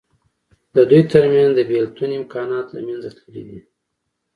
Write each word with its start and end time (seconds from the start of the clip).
د 0.75 0.77
دوی 0.89 1.01
تر 1.11 1.23
منځ 1.33 1.51
د 1.55 1.59
بېلتون 1.69 2.09
امکانات 2.19 2.67
له 2.75 2.79
منځه 2.87 3.09
تللي 3.17 3.43
دي. 3.47 3.59